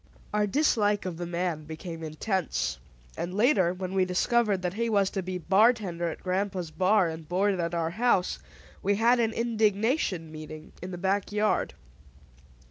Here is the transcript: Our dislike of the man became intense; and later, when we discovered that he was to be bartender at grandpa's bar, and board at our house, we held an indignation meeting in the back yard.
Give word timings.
Our 0.33 0.47
dislike 0.47 1.05
of 1.05 1.17
the 1.17 1.27
man 1.27 1.65
became 1.65 2.01
intense; 2.01 2.79
and 3.15 3.35
later, 3.35 3.71
when 3.71 3.93
we 3.93 4.03
discovered 4.03 4.63
that 4.63 4.73
he 4.73 4.89
was 4.89 5.11
to 5.11 5.21
be 5.21 5.37
bartender 5.37 6.09
at 6.09 6.23
grandpa's 6.23 6.71
bar, 6.71 7.07
and 7.07 7.29
board 7.29 7.59
at 7.59 7.75
our 7.75 7.91
house, 7.91 8.39
we 8.81 8.95
held 8.95 9.19
an 9.19 9.31
indignation 9.31 10.31
meeting 10.31 10.71
in 10.81 10.89
the 10.89 10.97
back 10.97 11.31
yard. 11.31 11.75